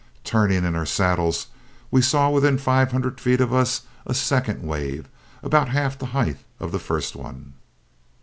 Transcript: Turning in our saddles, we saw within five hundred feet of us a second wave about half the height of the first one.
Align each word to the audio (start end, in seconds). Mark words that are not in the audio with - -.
Turning 0.23 0.63
in 0.63 0.75
our 0.75 0.83
saddles, 0.83 1.45
we 1.91 2.01
saw 2.01 2.27
within 2.27 2.57
five 2.57 2.91
hundred 2.91 3.19
feet 3.21 3.39
of 3.39 3.53
us 3.53 3.83
a 4.07 4.15
second 4.15 4.63
wave 4.63 5.07
about 5.43 5.69
half 5.69 5.95
the 5.95 6.07
height 6.07 6.37
of 6.59 6.71
the 6.71 6.79
first 6.79 7.15
one. 7.15 7.53